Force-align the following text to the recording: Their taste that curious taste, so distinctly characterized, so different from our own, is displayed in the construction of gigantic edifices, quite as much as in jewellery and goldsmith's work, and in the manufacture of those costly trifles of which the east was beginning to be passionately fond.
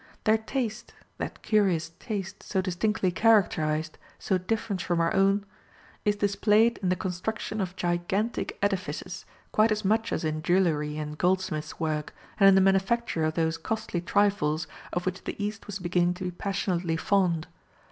Their 0.23 0.39
taste 0.39 0.93
that 1.19 1.43
curious 1.43 1.91
taste, 1.99 2.41
so 2.41 2.59
distinctly 2.59 3.11
characterized, 3.11 3.99
so 4.17 4.39
different 4.39 4.81
from 4.81 4.99
our 4.99 5.13
own, 5.13 5.45
is 6.05 6.15
displayed 6.15 6.79
in 6.81 6.89
the 6.89 6.95
construction 6.95 7.61
of 7.61 7.75
gigantic 7.75 8.57
edifices, 8.63 9.25
quite 9.51 9.71
as 9.71 9.85
much 9.85 10.11
as 10.11 10.23
in 10.23 10.41
jewellery 10.41 10.97
and 10.97 11.19
goldsmith's 11.19 11.79
work, 11.79 12.15
and 12.39 12.49
in 12.49 12.55
the 12.55 12.61
manufacture 12.61 13.23
of 13.25 13.35
those 13.35 13.59
costly 13.59 14.01
trifles 14.01 14.65
of 14.91 15.05
which 15.05 15.23
the 15.25 15.35
east 15.37 15.67
was 15.67 15.77
beginning 15.77 16.15
to 16.15 16.23
be 16.23 16.31
passionately 16.31 16.97
fond. 16.97 17.45